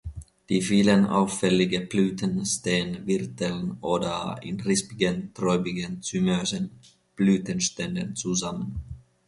Die 0.49 0.63
vielen 0.63 1.05
auffällige 1.05 1.79
Blüten 1.81 2.43
stehen 2.43 2.95
in 2.95 3.05
Wirteln 3.05 3.77
oder 3.81 4.39
in 4.41 4.59
rispigen, 4.59 5.31
traubigen, 5.35 6.01
zymösen 6.01 6.71
Blütenständen 7.15 8.15
zusammen. 8.15 8.77